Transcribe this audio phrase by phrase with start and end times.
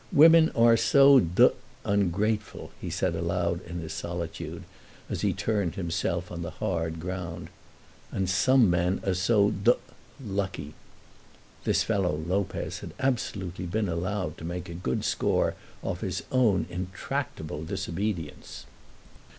[0.11, 1.49] "Women are so d
[1.85, 4.63] ungrateful!" he said aloud in his solitude,
[5.11, 7.49] as he turned himself on the hard ground.
[8.11, 9.73] "And some men are so d
[10.19, 10.73] lucky!"
[11.65, 15.53] This fellow, Lopez, had absolutely been allowed to make a good score
[15.83, 18.65] off his own intractable disobedience.